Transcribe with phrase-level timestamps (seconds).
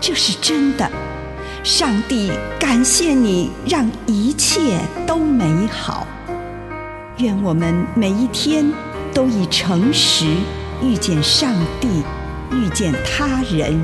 [0.00, 0.88] 这是真的，
[1.64, 6.06] 上帝感谢你，让一切都美好。
[7.18, 8.70] 愿我们每一天
[9.12, 10.26] 都以诚实
[10.82, 11.88] 遇见上帝，
[12.52, 13.80] 遇见他人，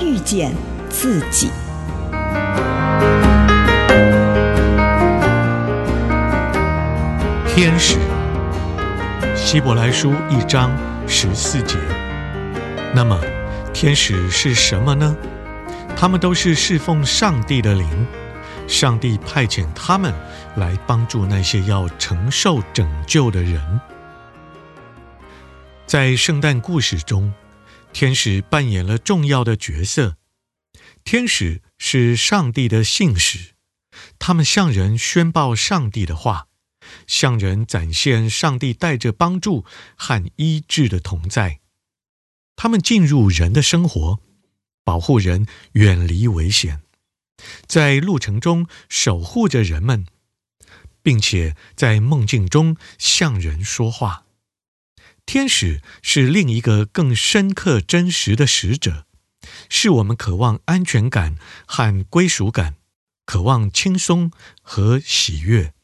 [0.00, 0.54] 遇见
[0.88, 1.50] 自己。
[7.46, 7.98] 天使，
[9.34, 10.70] 希伯来书一章
[11.06, 11.76] 十四节。
[12.94, 13.18] 那么，
[13.74, 15.16] 天使是什么呢？
[16.00, 18.06] 他们都是侍奉上帝的灵，
[18.68, 20.14] 上帝派遣他们
[20.56, 23.80] 来帮助那些要承受拯救的人。
[25.88, 27.34] 在圣诞故事中，
[27.92, 30.14] 天使扮演了重要的角色。
[31.02, 33.54] 天使是上帝的信使，
[34.20, 36.46] 他们向人宣报上帝的话，
[37.08, 39.64] 向人展现上帝带着帮助
[39.96, 41.58] 和医治的同在。
[42.54, 44.20] 他们进入人的生活。
[44.88, 46.80] 保护人远离危险，
[47.66, 50.06] 在路程中守护着人们，
[51.02, 54.24] 并且在梦境中向人说话。
[55.26, 59.04] 天使是另一个更深刻、真实的使者，
[59.68, 62.76] 是我们渴望安全感和归属感，
[63.26, 64.32] 渴望轻松
[64.62, 65.74] 和喜悦，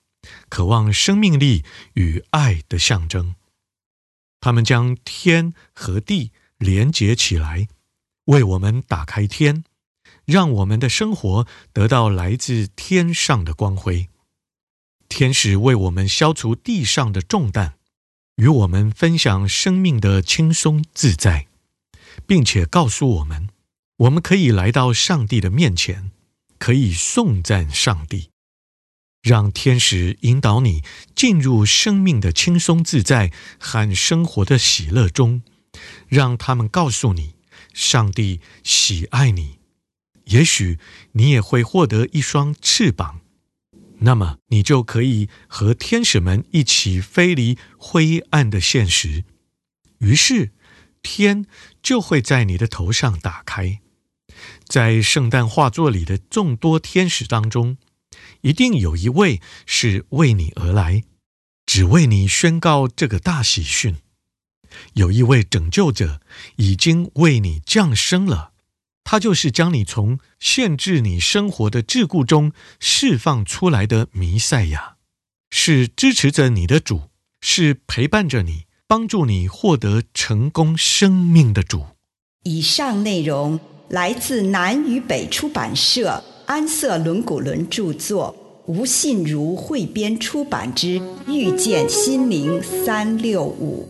[0.49, 1.63] 渴望生命力
[1.93, 3.35] 与爱的象征。
[4.41, 7.69] 他们将天和地连接起来。
[8.27, 9.65] 为我们打开天，
[10.25, 14.09] 让我们的生活得到来自天上的光辉。
[15.09, 17.75] 天使为我们消除地上的重担，
[18.37, 21.47] 与我们分享生命的轻松自在，
[22.27, 23.49] 并且告诉我们，
[23.99, 26.11] 我们可以来到上帝的面前，
[26.59, 28.31] 可以颂赞上帝。
[29.23, 30.83] 让天使引导你
[31.15, 35.43] 进入生命的轻松自在和生活的喜乐中，
[36.09, 37.34] 让他们告诉你。
[37.75, 39.59] 上帝喜爱你，
[40.27, 40.79] 也许
[41.13, 43.21] 你也会获得一双翅膀，
[43.99, 49.25] 那么你就可以和天使们一起飞离灰暗的现实。
[49.99, 50.53] 于是，
[51.03, 51.45] 天
[51.83, 53.81] 就会在你的头上打开。
[54.67, 57.77] 在圣诞画作里的众多天使当中，
[58.43, 61.03] 一定有一位是为你而来，
[61.67, 63.97] 只为你宣告这个大喜讯。
[64.95, 66.21] 有一位拯救者
[66.57, 68.53] 已经为你降生了，
[69.03, 74.97] 他就是将你从限制你生活的桎梏中释放出来的弥赛亚，
[75.51, 81.87] 是支持着你的主，是陪伴着你、帮助你获得成功生命的主。
[82.45, 83.59] 以上内容
[83.89, 88.35] 来自南与北出版社安瑟伦古伦著作，
[88.67, 93.89] 吴信如汇编出版之《遇见心灵三六五》。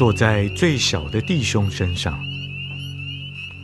[0.00, 2.26] 坐在最小的弟兄身上。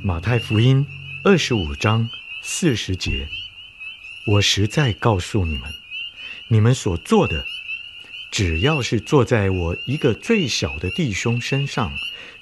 [0.02, 0.84] 马太福音
[1.24, 2.06] 二十五章
[2.42, 3.26] 四十节，
[4.26, 5.72] 我实在告诉你们，
[6.48, 7.46] 你们所做的，
[8.30, 11.90] 只要是坐在我一个最小的弟兄身上，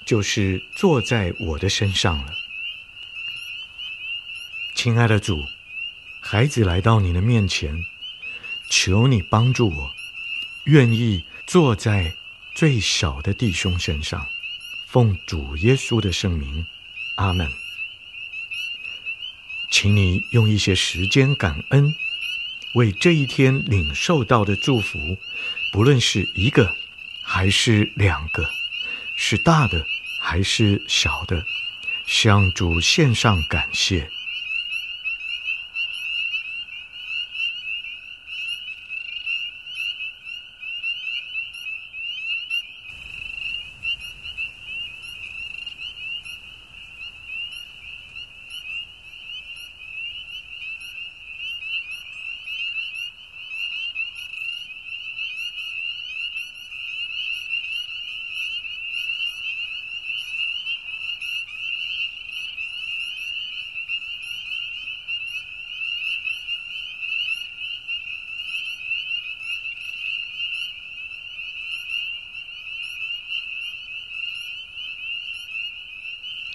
[0.04, 2.34] 就是坐在我的身上了。
[4.74, 5.40] 亲爱的主，
[6.20, 7.84] 孩子来到你的面前，
[8.68, 9.92] 求你帮助我，
[10.64, 12.16] 愿意坐在
[12.54, 14.24] 最小的弟兄身上，
[14.86, 16.64] 奉主耶稣的圣名。
[17.16, 17.50] 阿门。
[19.70, 21.92] 请你用一些时间感恩，
[22.74, 24.98] 为这一天领受到的祝福，
[25.72, 26.76] 不论是一个
[27.24, 28.48] 还是两个，
[29.16, 29.84] 是大的
[30.20, 31.44] 还是小的，
[32.06, 34.08] 向主献上感谢。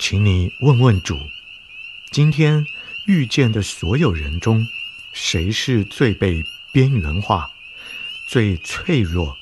[0.09, 1.19] 请你问问主，
[2.09, 2.65] 今天
[3.05, 4.67] 遇见的所有人中，
[5.13, 7.51] 谁是最被边缘化、
[8.27, 9.37] 最脆弱，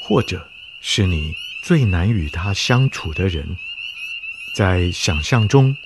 [0.00, 0.48] 或者
[0.80, 1.34] 是你
[1.64, 3.56] 最难与他相处的人？
[4.54, 5.76] 在想象中，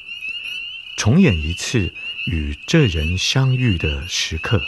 [0.95, 1.95] 重演一次
[2.30, 4.61] 与这人相遇的时刻。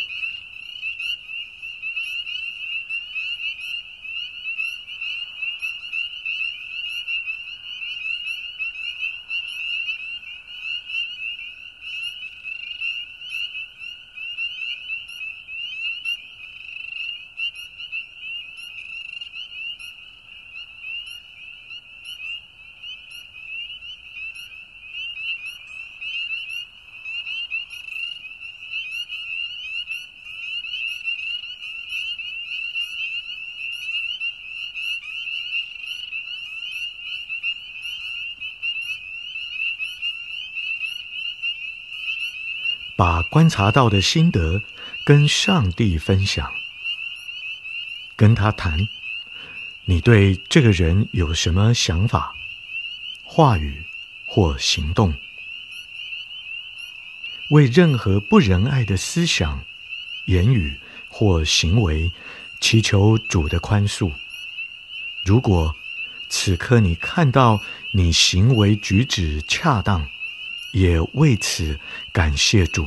[43.01, 44.61] 把观察到的心得
[45.07, 46.53] 跟上帝分享，
[48.15, 48.79] 跟他谈，
[49.87, 52.35] 你对这个人有什么想法、
[53.25, 53.83] 话语
[54.27, 55.15] 或行动？
[57.53, 59.65] 为任何不仁爱的思想、
[60.27, 60.79] 言语
[61.09, 62.13] 或行为，
[62.61, 64.13] 祈求主的宽恕。
[65.25, 65.75] 如果
[66.29, 67.59] 此刻你看到
[67.95, 70.07] 你行为举止恰当，
[70.73, 71.79] 也为此
[72.13, 72.87] 感谢主。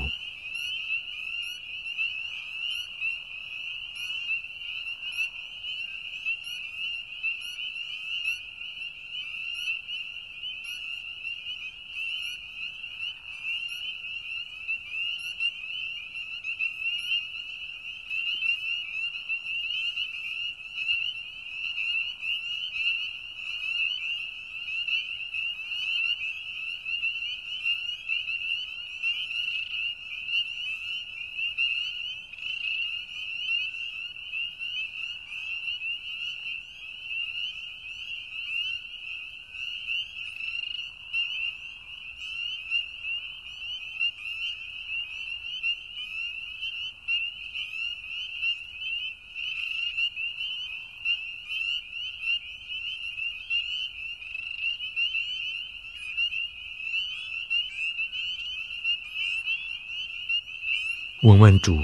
[61.23, 61.81] 问问主，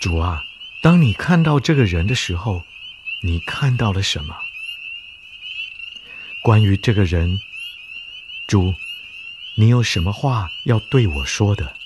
[0.00, 0.42] 主啊，
[0.80, 2.64] 当你看到这个人的时候，
[3.22, 4.34] 你看到了什么？
[6.42, 7.38] 关于这个人，
[8.46, 8.74] 主，
[9.56, 11.76] 你有什么话要对我说的？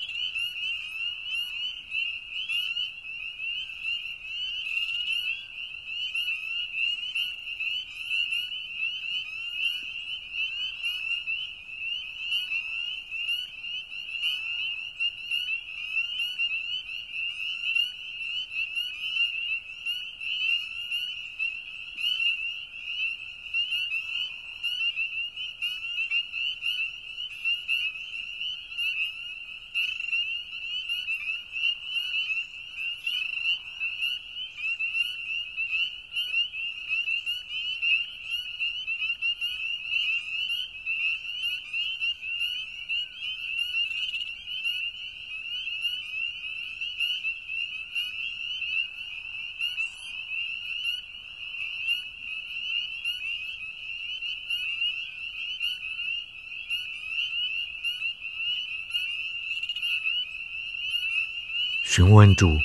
[61.93, 62.57] 询问主：“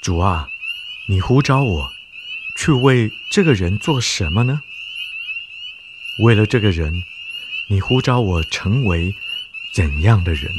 [0.00, 0.48] 主啊，
[1.08, 1.92] 你呼召我
[2.54, 4.62] 去为这个人做什么呢？
[6.20, 7.02] 为了这个人，
[7.66, 9.12] 你呼召我成为
[9.72, 10.52] 怎样的人？”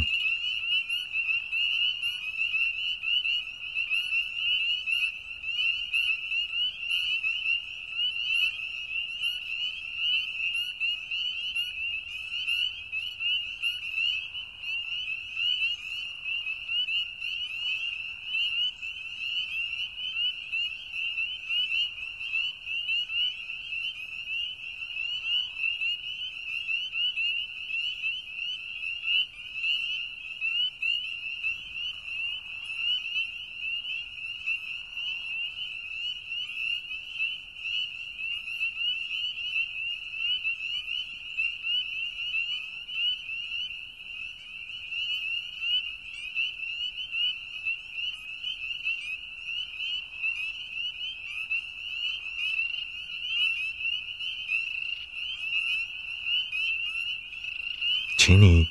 [58.28, 58.68] 请你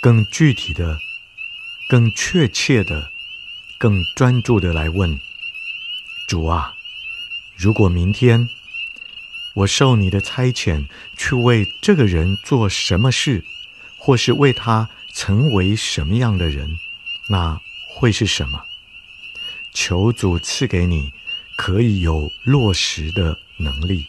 [0.00, 1.00] 更具体的、
[1.88, 3.10] 更确切的、
[3.76, 5.18] 更专注的来问
[6.28, 6.76] 主啊，
[7.56, 8.48] 如果明天
[9.56, 10.86] 我受你的差遣
[11.16, 13.44] 去为这个人做什么事，
[13.98, 16.78] 或是为他成为什么样的人，
[17.28, 18.62] 那会是什么？
[19.72, 21.12] 求主赐给你
[21.56, 24.06] 可以有落实的能力。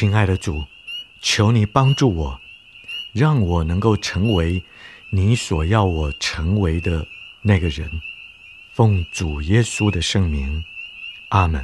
[0.00, 0.64] 亲爱的主，
[1.20, 2.40] 求你帮助我，
[3.12, 4.64] 让我能够成为
[5.12, 7.06] 你所要我成为的
[7.42, 7.86] 那个人。
[8.72, 10.64] 奉主耶稣的圣名，
[11.28, 11.62] 阿门。